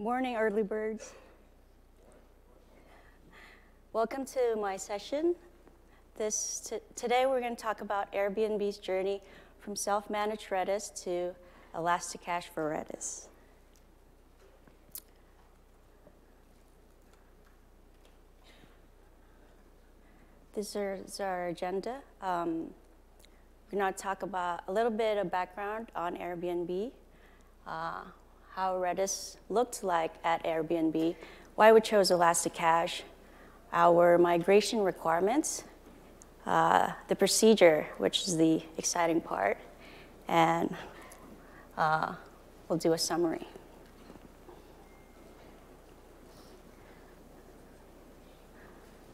[0.00, 1.12] Morning, early birds.
[3.92, 5.34] Welcome to my session.
[6.16, 9.20] This today we're going to talk about Airbnb's journey
[9.58, 11.34] from self-managed Redis to
[11.74, 13.26] Elasticache for Redis.
[20.54, 21.96] This is our agenda.
[22.22, 22.72] Um,
[23.72, 26.92] we're going to talk about a little bit of background on Airbnb,
[27.66, 28.02] uh,
[28.58, 31.14] how Redis looked like at Airbnb,
[31.54, 33.04] why we chose Elasticache,
[33.72, 35.62] our migration requirements,
[36.44, 39.58] uh, the procedure, which is the exciting part,
[40.26, 40.74] and
[41.76, 42.14] uh,
[42.68, 43.46] we'll do a summary.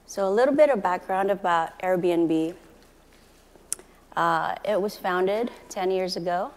[0.06, 2.54] So a little bit of background about Airbnb.
[4.16, 6.50] Uh, it was founded 10 years ago,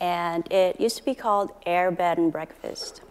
[0.00, 3.02] and it used to be called Air Bed and Breakfast.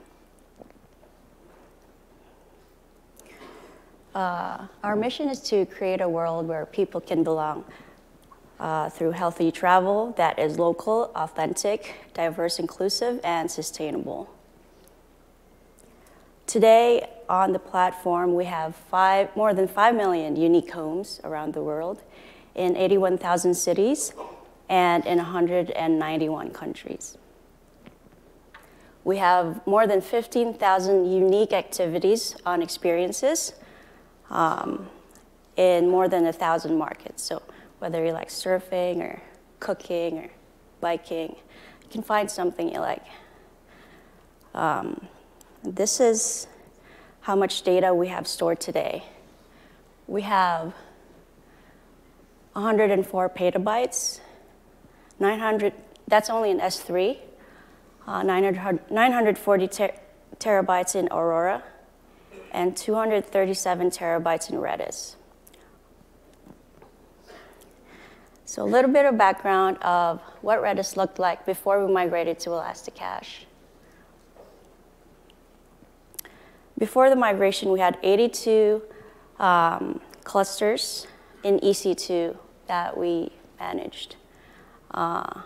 [4.16, 7.63] Uh, our mission is to create a world where people can belong
[8.59, 14.30] uh, through healthy travel that is local, authentic, diverse, inclusive, and sustainable.
[16.47, 21.61] Today on the platform, we have five, more than 5 million unique homes around the
[21.61, 22.02] world
[22.56, 24.13] in 81,000 cities
[24.70, 27.17] and in 191 countries.
[29.03, 33.53] We have more than 15,000 unique activities on experiences
[34.30, 34.88] um,
[35.58, 37.23] in more than 1,000 markets.
[37.23, 37.42] So
[37.80, 39.22] whether you like surfing or
[39.59, 40.30] cooking or
[40.80, 41.36] biking,
[41.81, 43.06] you can find something you like.
[44.53, 45.08] Um,
[45.64, 46.47] this is
[47.22, 49.03] how much data we have stored today.
[50.08, 50.73] We have
[52.53, 54.20] 104 petabytes,
[55.20, 55.73] 900,
[56.08, 57.17] that's only in S3,
[58.08, 59.92] uh, 900, 940 ter
[60.39, 61.64] terabytes in Aurora,
[62.52, 65.16] and 237 terabytes in Redis.
[68.46, 72.52] So a little bit of background of what Redis looked like before we migrated to
[72.52, 73.46] Elasticache.
[76.79, 78.81] Before the migration, we had 82
[79.38, 81.06] um, clusters
[81.44, 82.38] in EC2
[82.68, 84.16] that we managed.
[84.91, 85.41] Uh,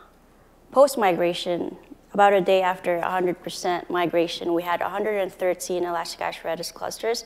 [0.74, 1.78] Post migration,
[2.16, 7.26] about a day after 100% migration, we had 113 Elasticache Redis clusters,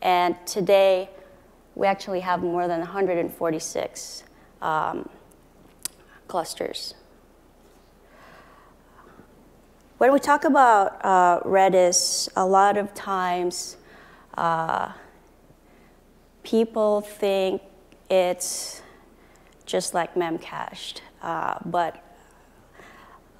[0.00, 1.10] and today
[1.74, 4.24] we actually have more than 146
[4.62, 5.06] um,
[6.26, 6.94] clusters.
[9.98, 13.76] When we talk about uh, Redis, a lot of times
[14.38, 14.92] uh,
[16.42, 17.60] people think
[18.08, 18.80] it's
[19.66, 22.02] just like memcached, uh, but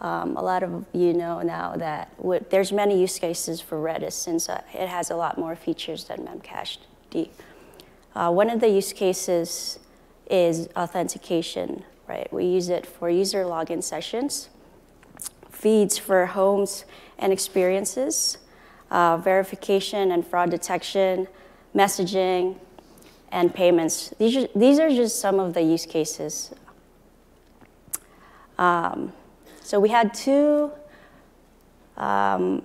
[0.01, 2.13] um, a lot of you know now that
[2.51, 6.19] there's many use cases for Redis since uh, it has a lot more features than
[6.19, 6.79] memcached.
[8.15, 9.79] Uh, one of the use cases
[10.31, 12.31] is authentication, right?
[12.33, 14.51] We use it for user login sessions
[15.57, 16.85] feeds for homes
[17.19, 18.39] and experiences,
[18.91, 21.27] uh, verification and fraud detection,
[21.75, 22.57] messaging,
[23.33, 24.15] and payments.
[24.19, 26.53] These are, these are just some of the use cases.
[28.59, 29.13] Um,
[29.63, 30.71] so we had two
[31.97, 32.63] um,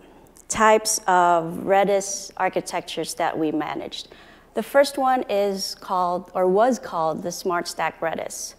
[0.47, 4.09] types of Redis architectures that we managed.
[4.53, 8.56] The first one is called, or was called, the SmartStack Redis.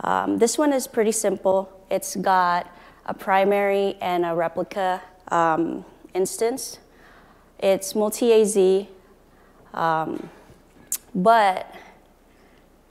[0.00, 1.72] Um, this one is pretty simple.
[1.90, 2.70] It's got
[3.06, 5.84] a primary and a replica um,
[6.14, 6.78] instance.
[7.58, 8.86] It's multi-AZ,
[9.74, 10.28] um,
[11.14, 11.74] but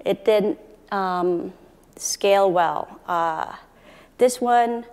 [0.03, 0.59] it didn't
[0.92, 1.53] um,
[1.97, 3.00] scale well.
[3.08, 3.53] Uh,
[4.17, 4.85] this one,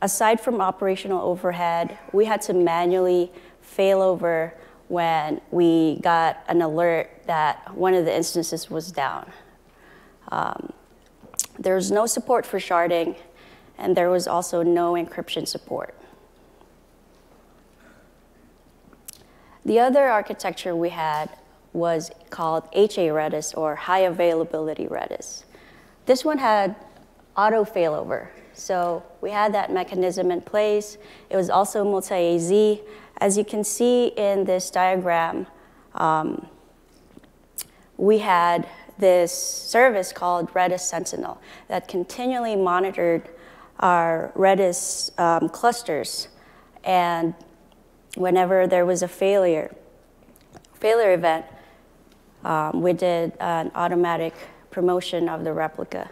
[0.00, 4.54] aside from operational overhead, we had to manually fail over
[4.88, 9.30] when we got an alert that one of the instances was down.
[10.30, 10.72] Um,
[11.64, 13.16] was no support for sharding,
[13.76, 15.94] and there was also no encryption support.
[19.64, 21.30] The other architecture we had
[21.72, 25.44] was called HA Redis or High Availability Redis.
[26.06, 26.74] This one had
[27.38, 28.28] auto failover.
[28.52, 30.98] So we had that mechanism in place.
[31.30, 32.80] It was also multi-AZ.
[33.18, 35.46] As you can see in this diagram,
[35.94, 36.48] um,
[37.96, 38.68] we had
[38.98, 43.28] this service called Redis Sentinel that continually monitored
[43.78, 46.28] our Redis um, clusters.
[46.82, 47.34] And
[48.16, 49.72] whenever there was a failure,
[50.74, 51.46] failure event,
[52.44, 54.34] um, we did an automatic
[54.72, 56.10] promotion of the replica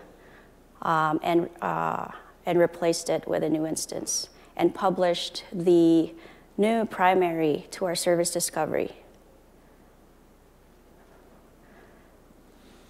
[0.87, 2.07] um, and, uh,
[2.47, 4.31] and replaced it with a new instance.
[4.59, 6.11] and published the
[6.57, 8.91] new primary to our service discovery.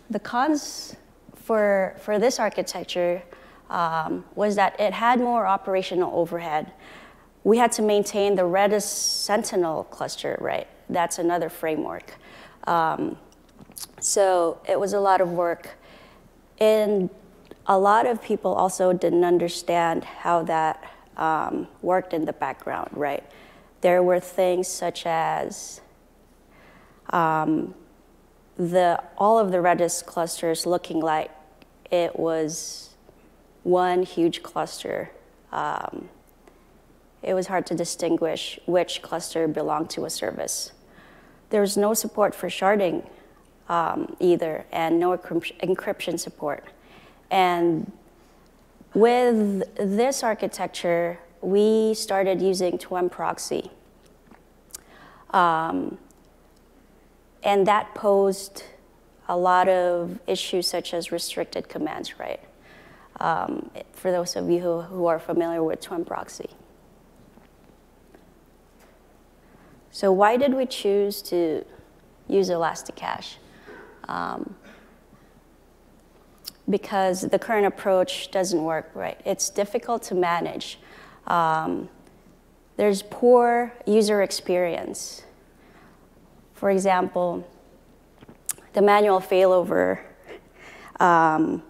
[0.08, 0.94] The cons
[1.34, 3.20] for, for this architecture
[3.68, 6.70] um, was that it had more operational overhead.
[7.42, 10.68] We had to maintain the Redis Sentinel cluster, right?
[10.88, 12.14] That's another framework.
[12.68, 13.18] Um,
[13.98, 15.70] so it was a lot of work.
[16.60, 17.10] And
[17.68, 20.82] a lot of people also didn't understand how that
[21.16, 23.24] um, worked in the background, right?
[23.80, 25.80] There were things such as
[27.10, 27.74] um,
[28.56, 31.30] the, all of the Redis clusters looking like
[31.90, 32.94] it was
[33.62, 35.10] one huge cluster.
[35.52, 36.08] Um,
[37.22, 40.72] it was hard to distinguish which cluster belonged to a service.
[41.50, 43.08] There was no support for sharding
[43.68, 46.64] um, either, and no encryption support.
[47.30, 47.92] And
[48.94, 53.70] with this architecture, we started using Twemproxy.
[55.30, 55.98] Um,
[57.42, 58.64] and that posed
[59.28, 62.40] a lot of issues such as restricted commands, right?
[63.20, 66.50] Um, for those of you who, who are familiar with Twemproxy.
[69.90, 71.64] So why did we choose to
[72.28, 73.38] use Elasticache?
[74.08, 74.54] Um,
[76.68, 79.20] because the current approach doesn't work right.
[79.24, 80.78] It's difficult to manage.
[81.26, 81.88] Um,
[82.76, 85.22] there's poor user experience.
[86.54, 87.48] For example,
[88.72, 90.00] the manual failover,
[91.00, 91.62] um,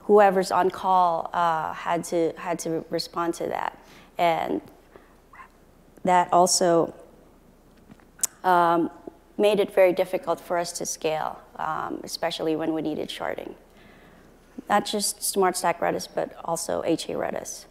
[0.00, 3.78] whoever's on call uh, had, to, had to respond to that.
[4.18, 4.60] And
[6.04, 6.94] that also
[8.44, 8.90] um,
[9.38, 13.54] made it very difficult for us to scale, um, especially when we needed sharding.
[14.68, 17.66] Not just SmartStack Redis, but also HA Redis.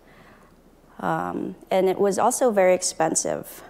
[0.99, 3.63] Um, and it was also very expensive.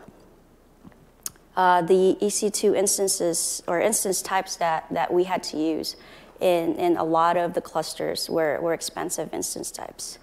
[1.55, 5.95] Uh, the EC2 instances or instance types that, that we had to use
[6.39, 10.19] in, in a lot of the clusters were, were expensive instance types,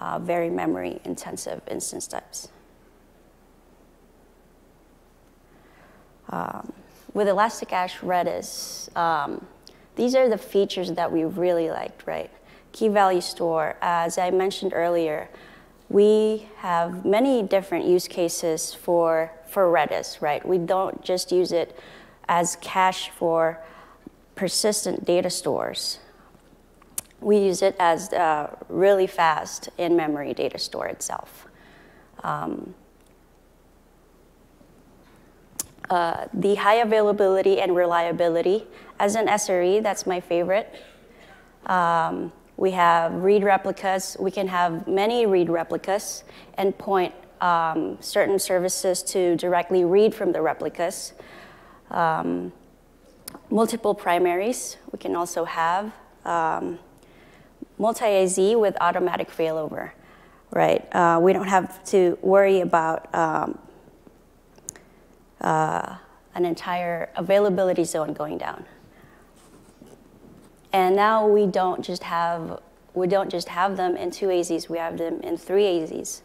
[0.00, 2.48] uh, very memory intensive instance types.
[6.28, 6.72] Um,
[7.14, 9.46] with Elasticache Redis, um,
[9.96, 12.30] these are the features that we really liked, right?
[12.72, 15.28] Key value store, as I mentioned earlier,
[15.88, 20.46] we have many different use cases for, for Redis, right?
[20.46, 21.78] We don't just use it
[22.28, 23.60] as cache for
[24.34, 25.98] persistent data stores.
[27.20, 31.48] We use it as uh, really fast in-memory data store itself.
[32.22, 32.74] Um,
[35.90, 38.66] uh, the high availability and reliability.
[38.98, 40.74] As an SRE, that's my favorite.
[41.66, 44.16] Um, we have read replicas.
[44.18, 46.24] We can have many read replicas
[46.54, 51.12] and point um, certain services to directly read from the replicas.
[51.90, 52.52] Um,
[53.50, 55.92] multiple primaries we can also have.
[56.24, 56.78] Um,
[57.80, 59.92] Multi-AZ with automatic failover,
[60.50, 60.84] right?
[60.92, 63.56] Uh, we don't have to worry about um,
[65.40, 65.96] uh,
[66.34, 68.64] an entire availability zone going down.
[70.72, 72.60] And now we don't just have
[72.94, 76.22] we don't just have them in two AZs, we have them in three AZs.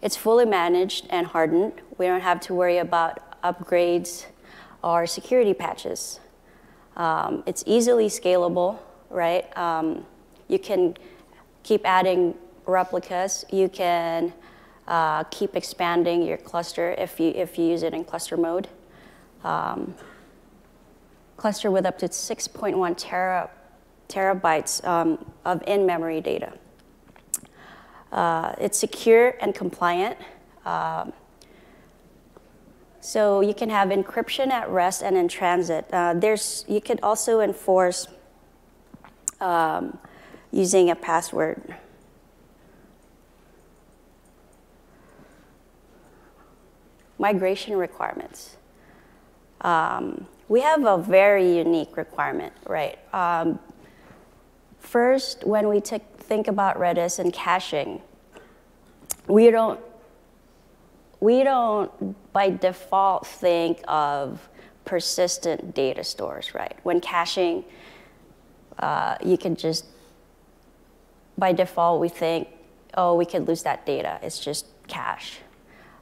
[0.00, 1.80] It's fully managed and hardened.
[1.98, 4.26] We don't have to worry about upgrades
[4.82, 6.20] or security patches.
[6.96, 8.78] Um, it's easily scalable,
[9.10, 9.54] right?
[9.56, 10.06] Um,
[10.48, 10.96] you can
[11.62, 12.34] keep adding
[12.66, 13.44] replicas.
[13.50, 14.32] You can
[14.86, 18.68] uh, keep expanding your cluster if you, if you use it in cluster mode.
[19.42, 19.94] Um,
[21.36, 23.50] cluster with up to 6.1 tera,
[24.08, 26.52] terabytes um, of in-memory data.
[28.12, 30.16] Uh, it's secure and compliant.
[30.64, 31.12] Um,
[33.00, 35.86] so you can have encryption at rest and in transit.
[35.92, 38.08] Uh, there's, you could also enforce
[39.40, 39.98] um,
[40.52, 41.76] using a password.
[47.28, 48.58] Migration requirements.
[49.62, 52.98] Um, we have a very unique requirement, right?
[53.14, 53.58] Um,
[54.78, 58.02] first, when we think about Redis and caching,
[59.26, 59.80] we don't,
[61.20, 61.90] we don't
[62.34, 64.46] by default think of
[64.84, 66.76] persistent data stores, right?
[66.82, 67.64] When caching,
[68.78, 69.86] uh, you can just,
[71.38, 72.48] by default, we think,
[72.98, 74.18] oh, we could lose that data.
[74.22, 75.38] It's just cache.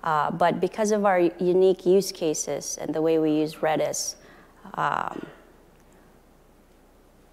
[0.03, 4.17] Uh, but because of our unique use cases and the way we use Redis,
[4.75, 5.27] um,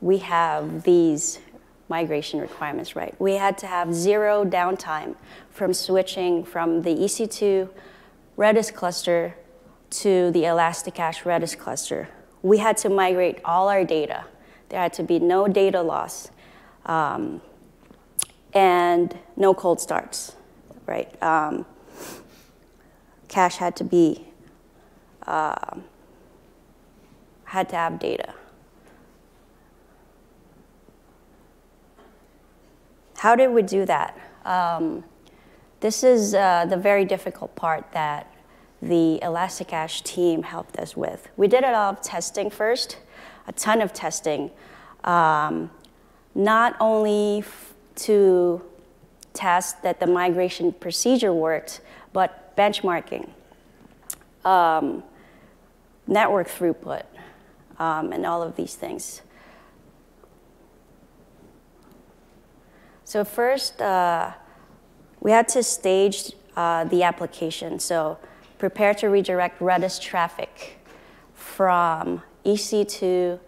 [0.01, 1.39] we have these
[1.89, 3.19] migration requirements right.
[3.19, 5.15] We had to have zero downtime
[5.49, 7.69] from switching from the EC2
[8.37, 9.35] Redis cluster
[9.89, 12.07] to the Elasticache Redis cluster.
[12.43, 14.25] We had to migrate all our data.
[14.69, 16.29] There had to be no data loss
[16.85, 17.41] um,
[18.53, 20.35] and no cold starts,
[20.85, 21.11] right?
[21.23, 21.65] Um,
[23.29, 24.27] cache had to be,
[25.25, 25.77] uh,
[27.45, 28.33] had to have data.
[33.17, 34.17] How did we do that?
[34.45, 35.03] Um,
[35.79, 38.33] this is uh, the very difficult part that
[38.81, 41.27] the Elasticache team helped us with.
[41.37, 42.97] We did a lot of testing first,
[43.47, 44.51] a ton of testing,
[45.03, 45.69] um,
[46.33, 47.43] not only
[47.95, 48.61] to
[49.33, 51.81] test that the migration procedure worked,
[52.13, 53.29] but benchmarking,
[54.43, 55.01] um,
[56.07, 57.03] network throughput,
[57.79, 59.21] um, and all of these things.
[63.05, 64.33] So first, uh,
[65.21, 67.79] we had to stage uh, the application.
[67.79, 68.17] So
[68.57, 70.79] prepare to redirect Redis traffic
[71.33, 73.39] from EC2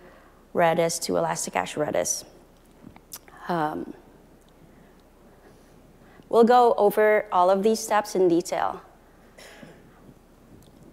[0.55, 2.23] Redis to Elasticache Redis.
[3.49, 3.93] Um,
[6.29, 8.81] we'll go over all of these steps in detail.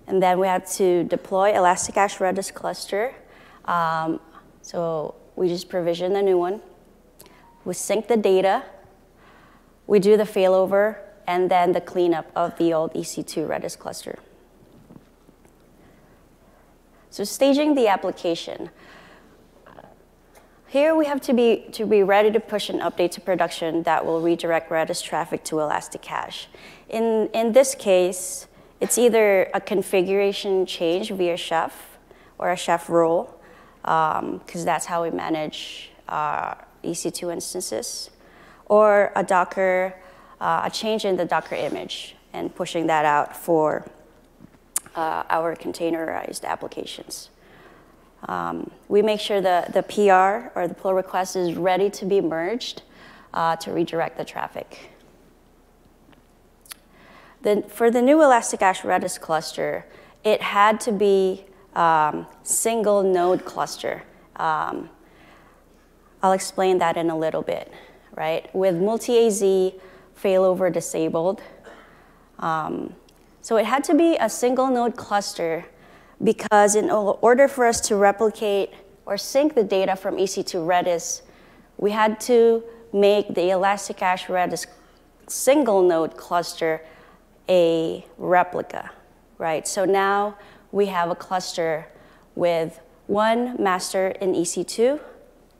[0.08, 3.14] And then we had to deploy Elasticache Redis cluster.
[3.66, 4.18] Um,
[4.62, 6.60] so we just provision a new one
[7.68, 8.64] we sync the data,
[9.86, 14.18] we do the failover, and then the cleanup of the old EC2 Redis cluster.
[17.10, 18.70] So staging the application.
[20.66, 24.06] Here we have to be, to be ready to push an update to production that
[24.06, 26.46] will redirect Redis traffic to Elasticache.
[26.88, 28.47] In, in this case,
[28.80, 31.98] it's either a configuration change via chef
[32.38, 33.34] or a chef role,
[33.82, 36.54] because um, that's how we manage uh,
[36.84, 38.10] EC2 instances,
[38.66, 39.94] or a Docker,
[40.40, 43.86] uh, a change in the Docker image and pushing that out for
[44.94, 47.30] uh, our containerized applications.
[48.26, 52.20] Um, we make sure the, the PR or the pull request is ready to be
[52.20, 52.82] merged
[53.32, 54.90] uh, to redirect the traffic.
[57.42, 59.86] Then for the new Elasticache Redis cluster,
[60.24, 64.02] it had to be um, single node cluster.
[64.36, 64.90] Um,
[66.22, 67.72] I'll explain that in a little bit,
[68.16, 68.52] right?
[68.54, 69.40] With multi-AZ
[70.20, 71.40] failover disabled,
[72.40, 72.94] um,
[73.40, 75.64] so it had to be a single node cluster
[76.22, 78.70] because in order for us to replicate
[79.06, 81.22] or sync the data from EC2 Redis,
[81.76, 84.66] we had to make the Elasticache Redis
[85.28, 86.82] single node cluster
[87.48, 88.90] a replica,
[89.38, 89.66] right?
[89.66, 90.36] So now
[90.72, 91.88] we have a cluster
[92.34, 95.00] with one master in EC2,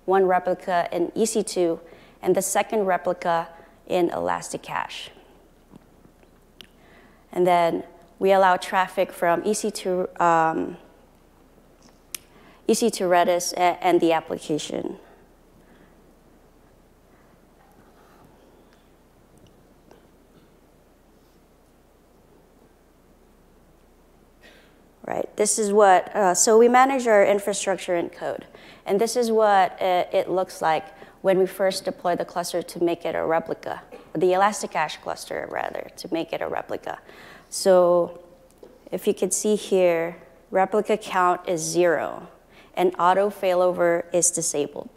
[0.05, 1.81] one replica in EC2,
[2.23, 3.49] and the second replica
[3.87, 5.11] in Elasticache.
[7.33, 7.85] And then
[8.19, 10.77] we allow traffic from EC2, um,
[12.69, 14.99] EC2 Redis and the application.
[25.09, 28.45] Right, this is what, uh, so we manage our infrastructure in code.
[28.85, 30.85] And this is what it, it looks like
[31.23, 33.81] when we first deploy the cluster to make it a replica,
[34.15, 36.99] the Elasticache cluster, rather, to make it a replica.
[37.49, 38.21] So
[38.93, 40.19] if you can see here,
[40.51, 42.29] replica count is zero,
[42.75, 44.91] and auto failover is disabled.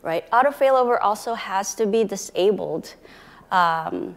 [0.00, 0.24] Right?
[0.32, 2.94] Auto failover also has to be disabled
[3.50, 4.16] um,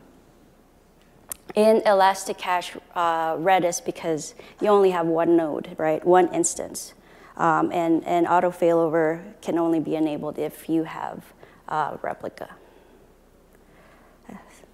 [1.60, 6.04] in Elasticache uh, Redis because you only have one node, right?
[6.06, 6.94] One instance.
[7.36, 11.24] Um, and, and auto failover can only be enabled if you have
[11.68, 12.50] uh, replica.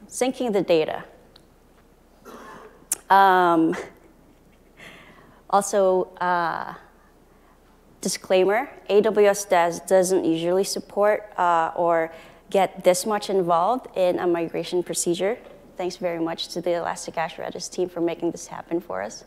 [0.08, 1.04] Syncing the data.
[3.10, 3.76] Um,
[5.50, 6.76] also, uh,
[8.02, 12.12] disclaimer, AWS does, doesn't usually support uh, or
[12.52, 15.38] get this much involved in a migration procedure.
[15.78, 19.26] Thanks very much to the Elasticache Redis team for making this happen for us.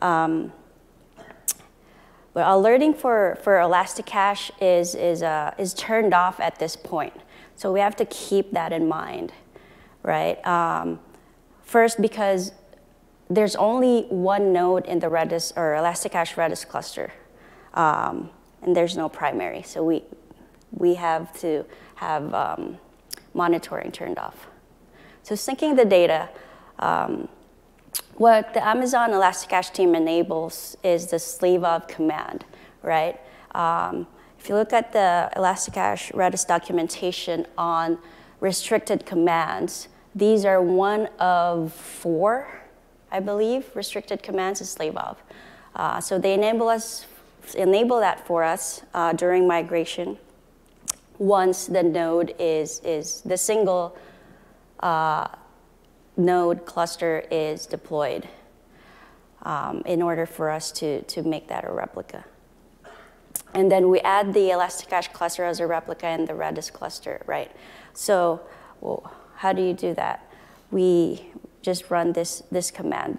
[0.00, 0.52] Um,
[2.34, 7.12] alerting for, for Elasticache is, is, uh, is turned off at this point.
[7.56, 9.32] So we have to keep that in mind,
[10.02, 10.44] right?
[10.46, 11.00] Um,
[11.62, 12.52] first, because
[13.28, 17.12] there's only one node in the Redis or Elasticache Redis cluster,
[17.74, 18.30] um,
[18.62, 19.62] and there's no primary.
[19.62, 20.02] So we,
[20.72, 21.64] we have to
[21.96, 22.78] have um,
[23.34, 24.48] monitoring turned off.
[25.24, 26.28] So syncing the data,
[26.78, 27.28] um,
[28.16, 32.44] what the Amazon Elasticache team enables is the slave of command,
[32.82, 33.18] right?
[33.54, 34.06] Um,
[34.44, 37.96] If you look at the Elasticache Redis documentation on
[38.40, 42.46] restricted commands, these are one of four,
[43.10, 45.16] I believe, restricted commands in SlaveOf.
[45.74, 47.06] Uh, so they enable us,
[47.54, 50.18] enable that for us uh, during migration.
[51.16, 53.96] Once the node is is the single
[54.84, 55.26] uh,
[56.16, 58.28] node cluster is deployed,
[59.42, 62.24] um, in order for us to to make that a replica.
[63.54, 67.50] And then we add the Elasticache cluster as a replica in the Redis cluster, right?
[67.92, 68.40] So,
[68.80, 70.28] well, how do you do that?
[70.72, 71.28] We
[71.62, 73.18] just run this, this command.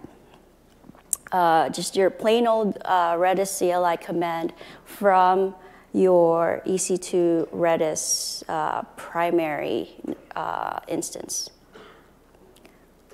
[1.31, 4.53] Uh, just your plain old uh, Redis CLI command
[4.83, 5.55] from
[5.93, 9.95] your EC2 Redis uh, primary
[10.35, 11.49] uh, instance.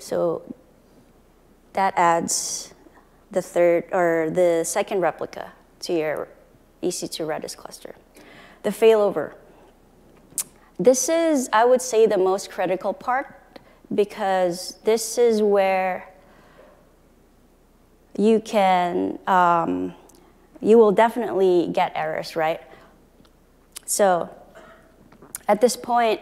[0.01, 0.41] So
[1.73, 2.73] that adds
[3.29, 6.27] the third or the second replica to your
[6.83, 7.95] EC2 Redis cluster.
[8.63, 9.33] The failover.
[10.79, 13.59] This is, I would say, the most critical part
[13.93, 16.09] because this is where
[18.17, 19.93] you can, um,
[20.61, 22.61] you will definitely get errors, right?
[23.85, 24.29] So
[25.47, 26.21] at this point,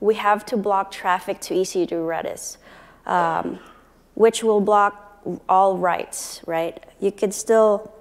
[0.00, 2.56] we have to block traffic to EC2 Redis,
[3.06, 3.58] um,
[4.14, 6.84] which will block all writes, right?
[7.00, 7.92] You could still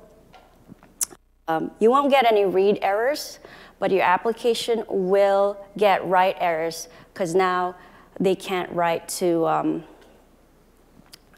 [1.48, 3.40] um, you won't get any read errors,
[3.80, 7.76] but your application will get write errors because now
[8.20, 9.84] they can't write to um,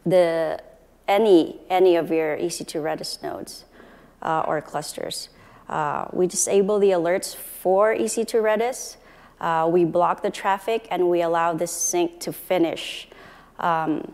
[0.06, 0.60] the
[1.08, 3.66] any any of your EC2 Redis nodes
[4.22, 5.30] uh, or clusters.
[5.68, 8.98] Uh, we disable the alerts for EC2 Redis.
[9.40, 13.08] Uh, we block the traffic and we allow this sync to finish.
[13.60, 14.14] Um,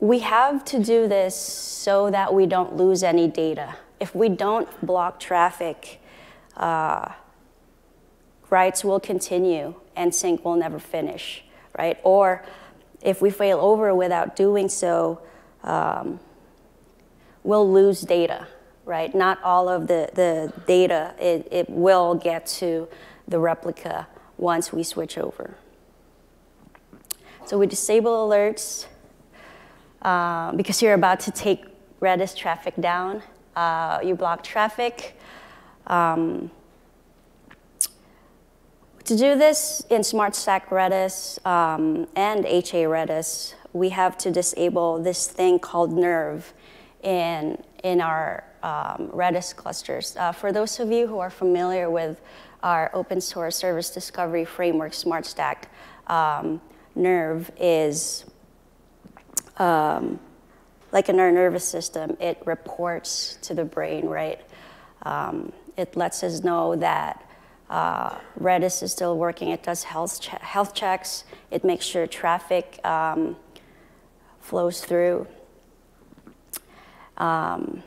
[0.00, 3.76] we have to do this so that we don't lose any data.
[4.00, 6.00] If we don't block traffic,
[6.56, 7.12] uh,
[8.50, 11.42] writes will continue and sync will never finish,
[11.76, 11.98] right?
[12.02, 12.44] Or
[13.02, 15.20] if we fail over without doing so,
[15.62, 16.20] um,
[17.42, 18.46] we'll lose data,
[18.88, 19.14] right?
[19.14, 22.88] Not all of the, the data, it, it will get to
[23.28, 25.56] the replica once we switch over.
[27.44, 28.86] So we disable alerts,
[30.00, 31.66] uh, because you're about to take
[32.00, 33.22] Redis traffic down.
[33.54, 35.18] Uh, you block traffic.
[35.86, 36.50] Um,
[39.04, 45.26] to do this in SmartStack Redis um, and HA Redis, we have to disable this
[45.26, 46.54] thing called Nerve
[47.02, 50.16] in, in our um, Redis clusters.
[50.16, 52.20] Uh, for those of you who are familiar with
[52.62, 55.64] our open source service discovery framework, SmartStack,
[56.08, 56.60] um,
[56.94, 58.24] Nerve is
[59.58, 60.18] um,
[60.92, 64.40] like in our nervous system, it reports to the brain, right?
[65.02, 67.24] Um, it lets us know that
[67.68, 69.50] uh, Redis is still working.
[69.50, 71.24] It does health, che health checks.
[71.50, 73.36] It makes sure traffic um,
[74.40, 75.26] flows through.
[77.18, 77.82] Um,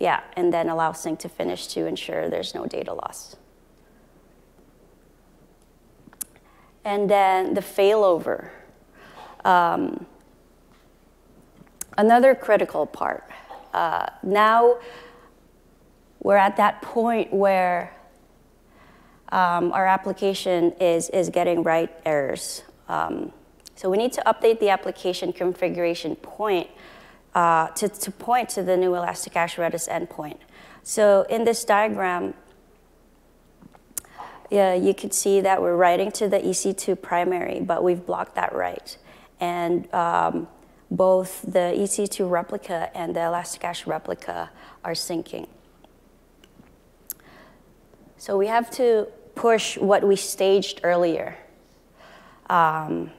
[0.00, 3.36] yeah, and then allow sync to finish to ensure there's no data loss.
[6.84, 8.48] And then the failover.
[9.44, 10.06] Um,
[11.98, 13.28] another critical part.
[13.74, 14.78] Uh, now
[16.20, 17.94] we're at that point where
[19.30, 22.62] um, our application is, is getting write errors.
[22.88, 23.32] Um,
[23.76, 26.68] so we need to update the application configuration point
[27.34, 30.38] uh, to, to point to the new Elasticache Redis endpoint.
[30.82, 32.34] So in this diagram,
[34.50, 38.52] yeah, you could see that we're writing to the EC2 primary, but we've blocked that
[38.52, 38.98] write.
[39.38, 40.48] And um,
[40.90, 44.50] both the EC2 replica and the Elasticache replica
[44.84, 45.48] are syncing.
[48.16, 51.38] So we have to push what we staged earlier
[52.50, 53.12] um,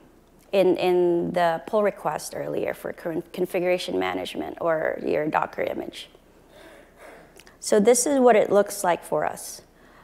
[0.52, 6.08] in, in the pull request earlier for configuration management or your Docker image.
[7.58, 9.62] So this is what it looks like for us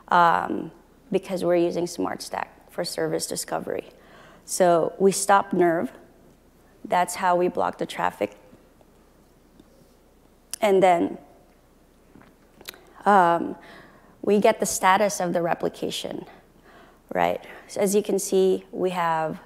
[0.08, 0.70] um,
[1.12, 3.88] because we're using SmartStack for service discovery.
[4.44, 5.92] So we stop Nerve,
[6.84, 8.36] that's how we block the traffic.
[10.60, 11.18] And then
[13.04, 13.56] um,
[14.22, 16.24] we get the status of the replication,
[17.14, 17.44] right?
[17.66, 19.38] So as you can see, we have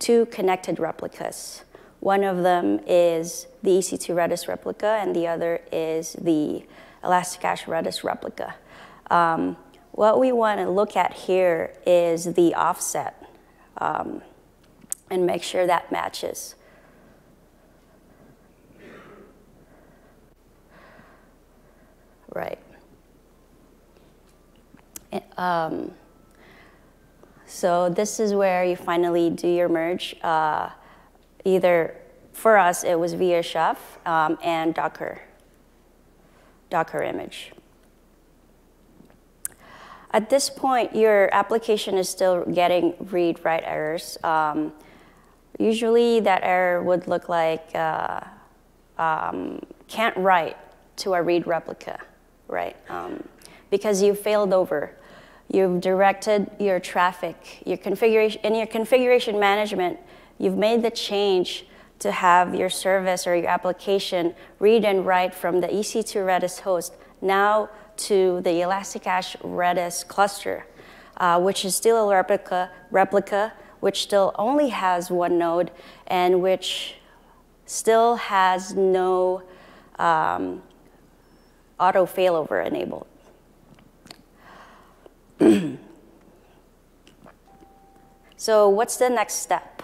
[0.00, 1.62] two connected replicas.
[2.00, 6.64] One of them is the EC2 Redis replica, and the other is the
[7.04, 8.56] Elasticache Redis replica.
[9.10, 9.56] Um,
[9.92, 13.22] what we want to look at here is the offset
[13.76, 14.22] um,
[15.10, 16.54] and make sure that matches.
[22.32, 22.58] Right.
[25.36, 25.92] Um,
[27.50, 30.14] so this is where you finally do your merge.
[30.22, 30.70] Uh,
[31.44, 31.96] either
[32.32, 35.20] for us, it was via Chef um, and Docker,
[36.70, 37.52] Docker image.
[40.12, 44.16] At this point, your application is still getting read-write errors.
[44.22, 44.72] Um,
[45.58, 48.20] usually that error would look like uh,
[48.96, 50.56] um, can't write
[50.98, 51.98] to a read replica,
[52.46, 52.76] right?
[52.88, 53.24] Um,
[53.70, 54.96] because you failed over.
[55.52, 59.98] You've directed your traffic, your configuration, in your configuration management,
[60.38, 61.66] you've made the change
[61.98, 66.94] to have your service or your application read and write from the EC2 Redis host.
[67.20, 70.66] Now to the Elasticache Redis cluster,
[71.16, 75.72] uh, which is still a replica, replica, which still only has one node
[76.06, 76.94] and which
[77.66, 79.42] still has no
[79.98, 80.62] um,
[81.80, 83.06] auto failover enabled.
[88.36, 89.82] So what's the next step?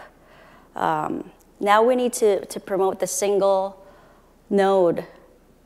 [0.74, 3.82] Um, now we need to, to promote the single
[4.50, 5.06] node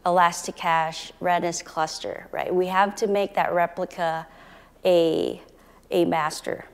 [0.06, 2.54] Elasticache Redis cluster, right?
[2.54, 4.26] We have to make that replica
[4.84, 5.42] a,
[5.90, 6.66] a master.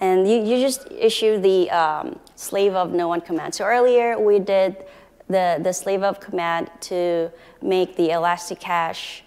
[0.00, 3.54] And you, you just issue the um, slave of no one command.
[3.54, 4.84] So earlier we did
[5.32, 9.22] the, the slave of command to make the Elasticache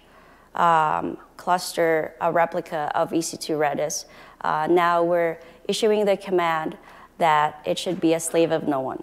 [0.54, 4.06] um, cluster a replica of EC2 Redis.
[4.40, 5.38] Uh, now we're
[5.68, 6.76] issuing the command
[7.18, 9.02] that it should be a slave of no one.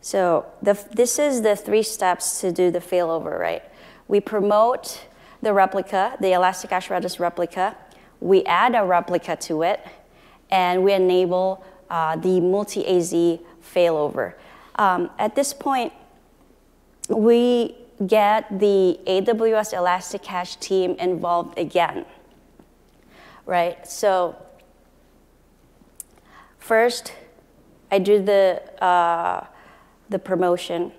[0.00, 3.64] So the, this is the three steps to do the failover, right?
[4.06, 5.04] We promote
[5.42, 7.76] the replica, the Elasticache Redis replica.
[8.20, 9.84] We add a replica to it,
[10.50, 13.12] and we enable uh, the multi-AZ
[13.62, 14.34] failover.
[14.76, 15.92] Um, at this point,
[17.08, 22.04] we get the AWS Elasticache team involved again,
[23.46, 23.86] right?
[23.86, 24.36] So
[26.58, 27.12] first,
[27.90, 29.46] I do the, uh,
[30.10, 30.92] the promotion.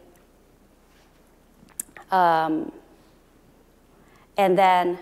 [2.10, 2.72] Um,
[4.38, 4.98] and then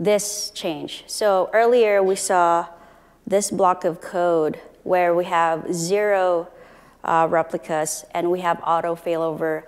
[0.00, 1.04] this change.
[1.06, 2.66] So earlier we saw
[3.26, 6.48] this block of code where we have zero
[7.04, 9.64] uh, replicas and we have auto failover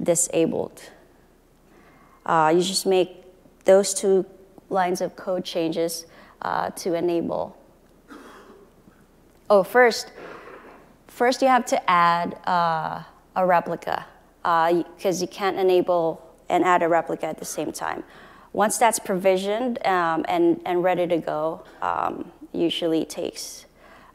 [0.00, 0.82] disabled.
[2.26, 3.24] Uh, you just make
[3.64, 4.26] those two
[4.68, 6.04] lines of code changes
[6.42, 7.56] uh, to enable.
[9.48, 10.12] Oh, first,
[11.08, 13.02] first you have to add uh,
[13.36, 14.04] a replica
[14.42, 18.04] because uh, you can't enable and add a replica at the same time.
[18.52, 23.66] Once that's provisioned um, and, and ready to go, um, usually takes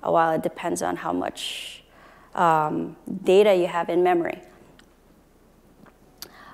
[0.04, 0.32] a while.
[0.34, 1.84] It depends on how much
[2.36, 4.42] um, data you have in memory.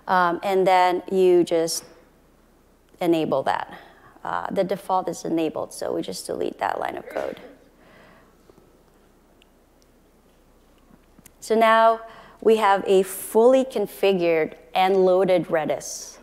[0.07, 1.83] Um, and then you just
[3.01, 3.77] enable that.
[4.23, 7.39] Uh, the default is enabled, so we just delete that line of code.
[11.41, 11.99] So now
[12.39, 16.17] we have a fully configured and loaded Redis,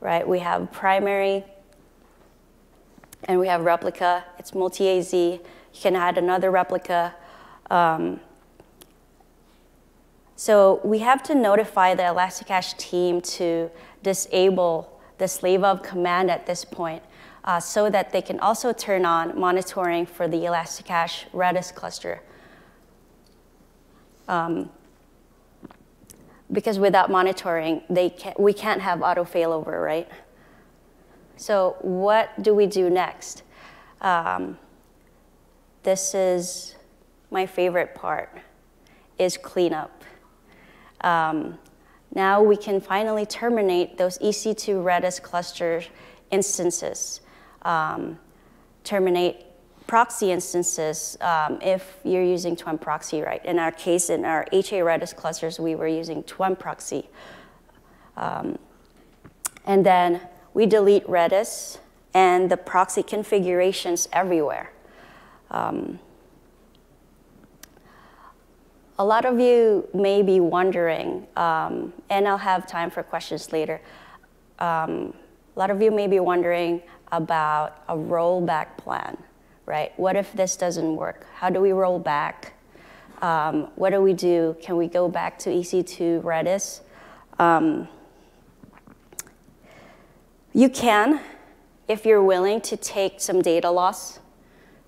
[0.00, 0.26] right?
[0.26, 1.44] We have primary
[3.24, 4.24] and we have replica.
[4.38, 5.12] It's multi-AZ.
[5.12, 5.40] You
[5.74, 7.14] can add another replica.
[7.70, 8.20] Um,
[10.36, 13.70] so we have to notify the Elasticache team to
[14.02, 17.02] disable the slave of command at this point
[17.44, 22.22] uh, so that they can also turn on monitoring for the Elasticache Redis cluster.
[24.28, 24.70] Um,
[26.50, 30.08] because without monitoring, they can't, we can't have auto failover, right?
[31.36, 33.42] So what do we do next?
[34.00, 34.58] Um,
[35.82, 36.76] this is
[37.30, 38.36] my favorite part,
[39.18, 40.04] is cleanup.
[41.02, 41.58] Um,
[42.14, 45.84] now we can finally terminate those EC2 Redis cluster
[46.30, 47.20] instances,
[47.62, 48.18] um,
[48.82, 49.44] terminate
[49.88, 53.44] proxy instances um, if you're using Twemproxy, right?
[53.44, 57.06] In our case, in our HA Redis clusters, we were using Twemproxy.
[58.16, 58.58] Um,
[59.64, 60.20] and then
[60.52, 61.78] we delete Redis
[62.14, 64.72] and the proxy configurations everywhere.
[65.50, 65.98] Um,
[68.98, 73.80] a lot of you may be wondering, um, and I'll have time for questions later.
[74.58, 75.14] Um,
[75.56, 79.16] a lot of you may be wondering about a rollback plan
[79.68, 79.92] right?
[79.98, 81.26] What if this doesn't work?
[81.34, 82.54] How do we roll back?
[83.20, 84.56] Um, what do we do?
[84.62, 86.80] Can we go back to EC2 Redis?
[87.38, 87.86] Um,
[90.54, 91.20] you can
[91.88, 94.20] if you're willing to take some data loss,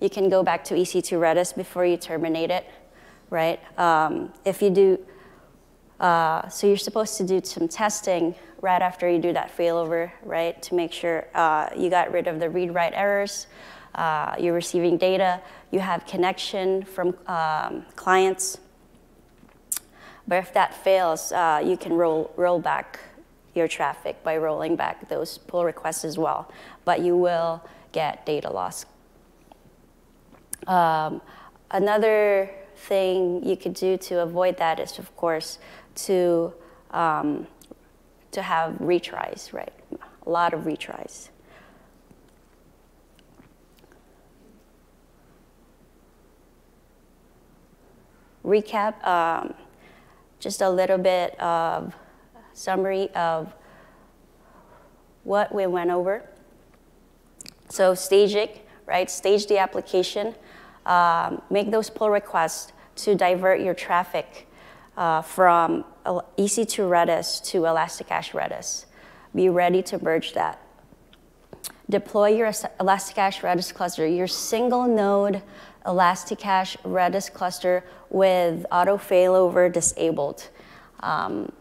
[0.00, 2.66] you can go back to EC2 Redis before you terminate it,
[3.30, 3.58] right?
[3.78, 4.98] Um, if you do,
[5.98, 10.60] uh, so you're supposed to do some testing right after you do that failover, right,
[10.62, 13.46] to make sure uh, you got rid of the read-write errors,
[13.94, 18.58] uh, you're receiving data, you have connection from um, clients.
[20.28, 23.00] But if that fails, uh, you can roll, roll back
[23.54, 26.50] your traffic by rolling back those pull requests as well.
[26.84, 28.86] But you will get data loss.
[30.66, 31.20] Um,
[31.70, 35.58] another thing you could do to avoid that is, of course,
[36.06, 36.52] to
[36.92, 37.46] um,
[38.32, 39.72] to have retries, right?
[40.26, 41.30] A lot of retries.
[48.44, 49.54] Recap, um,
[50.38, 51.94] just a little bit of
[52.52, 53.52] summary of
[55.24, 56.28] what we went over.
[57.68, 59.10] So stage it, right?
[59.10, 60.34] Stage the application,
[60.86, 64.48] um, make those pull requests to divert your traffic
[64.96, 68.86] uh, from EC2 Redis to Elasticache Redis.
[69.34, 70.60] Be ready to merge that.
[71.88, 72.48] Deploy your
[72.80, 75.42] Elasticache Redis cluster, your single node
[75.86, 80.48] Elasticache Redis cluster with auto failover disabled.
[81.00, 81.52] Um,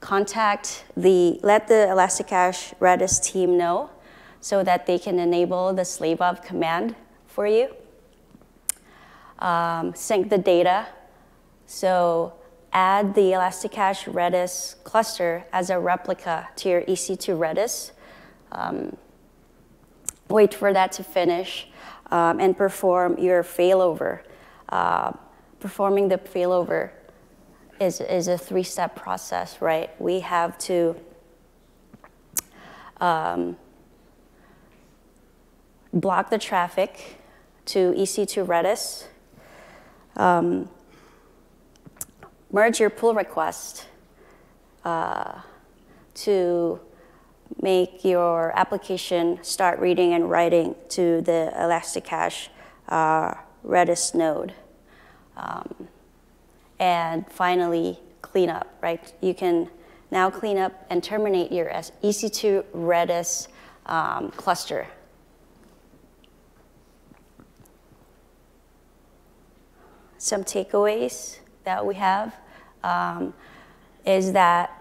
[0.00, 3.90] contact the, let the Elasticache Redis team know
[4.40, 6.94] so that they can enable the slave of command
[7.26, 7.74] for you.
[9.38, 10.86] Um, sync the data.
[11.66, 12.34] So
[12.72, 17.92] add the Elasticache Redis cluster as a replica to your EC2 Redis.
[18.52, 18.96] Um,
[20.28, 21.68] wait for that to finish
[22.10, 24.20] um, and perform your failover.
[24.68, 25.12] Uh,
[25.60, 26.90] performing the failover
[27.80, 29.90] is, is a three-step process, right?
[30.00, 30.96] We have to
[33.00, 33.56] um,
[35.92, 37.18] block the traffic
[37.66, 39.06] to EC2 Redis.
[40.16, 40.68] Um,
[42.50, 43.86] merge your pull request
[44.84, 45.40] uh,
[46.14, 46.80] to
[47.60, 52.50] make your application start reading and writing to the Elasticache
[52.88, 54.52] uh, Redis node.
[55.36, 55.88] Um,
[56.78, 59.12] and finally, clean up, right?
[59.20, 59.70] You can
[60.10, 63.48] now clean up and terminate your EC2 Redis
[63.86, 64.86] um, cluster.
[70.18, 72.34] Some takeaways that we have
[72.82, 73.34] um,
[74.04, 74.75] is that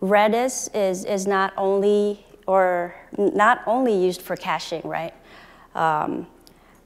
[0.00, 5.12] Redis is, is not only or not only used for caching, right?
[5.74, 6.26] Um,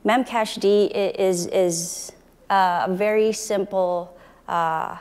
[0.04, 2.12] Memcached is, is
[2.50, 4.16] a very simple
[4.48, 4.96] uh,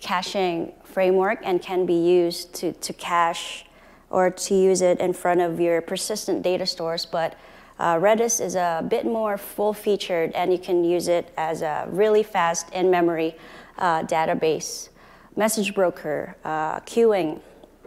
[0.00, 3.64] caching framework and can be used to, to cache
[4.10, 7.36] or to use it in front of your persistent data stores, but
[7.78, 12.22] uh, Redis is a bit more full-featured, and you can use it as a really
[12.22, 13.36] fast in-memory
[13.78, 14.90] uh, database,
[15.36, 17.40] message broker, uh, queuing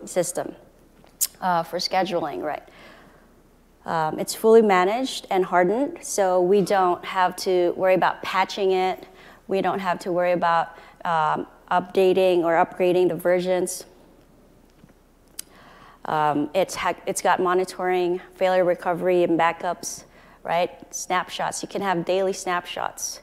[0.05, 0.55] system
[1.41, 2.63] uh, for scheduling, right?
[3.85, 9.07] Um, it's fully managed and hardened, so we don't have to worry about patching it.
[9.47, 13.85] We don't have to worry about um, updating or upgrading the versions.
[16.05, 20.03] Um, it's, it's got monitoring, failure recovery, and backups,
[20.43, 20.71] right?
[20.93, 21.61] Snapshots.
[21.61, 23.19] You can have daily snapshots.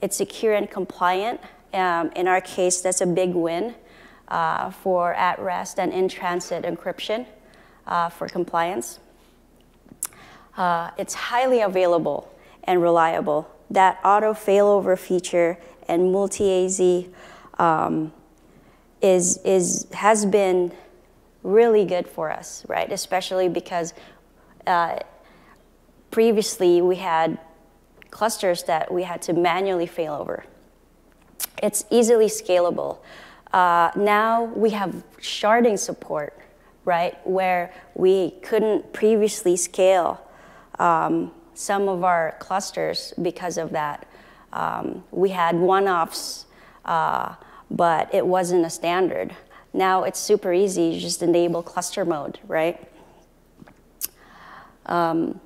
[0.00, 1.40] It's secure and compliant.
[1.72, 3.74] Um, in our case, that's a big win
[4.28, 7.26] uh, for at rest and in transit encryption
[7.86, 8.98] uh, for compliance.
[10.56, 12.32] Uh, it's highly available
[12.64, 13.50] and reliable.
[13.70, 15.58] That auto failover feature
[15.88, 17.08] and multi AZ
[17.58, 18.12] um,
[19.00, 20.72] is, is, has been
[21.42, 22.90] really good for us, right?
[22.92, 23.94] Especially because
[24.66, 24.98] uh,
[26.10, 27.38] previously we had
[28.10, 30.44] clusters that we had to manually fail over.
[31.62, 32.98] It's easily scalable.
[33.52, 36.38] Uh, now we have sharding support,
[36.84, 37.14] right?
[37.26, 40.20] Where we couldn't previously scale
[40.78, 44.06] um, some of our clusters because of that.
[44.52, 46.46] Um, we had one-offs,
[46.84, 47.34] uh,
[47.70, 49.34] but it wasn't a standard.
[49.72, 52.88] Now it's super easy, you just enable cluster mode, right?
[54.86, 55.40] Um,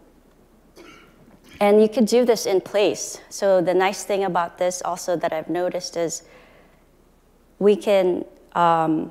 [1.60, 3.20] and you could do this in place.
[3.28, 6.22] So the nice thing about this also that I've noticed is
[7.58, 9.10] we can um,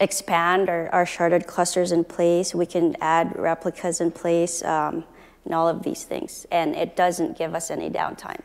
[0.00, 2.54] expand our, our, sharded clusters in place.
[2.54, 5.04] We can add replicas in place um,
[5.44, 6.46] and all of these things.
[6.50, 8.42] And it doesn't give us any downtime.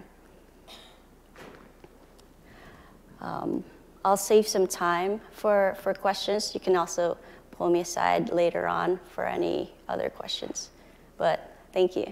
[3.19, 3.63] Um,
[4.05, 6.53] I'll save some time for, for questions.
[6.53, 7.17] You can also
[7.51, 10.69] pull me aside later on for any other questions.
[11.17, 12.11] But Thank you.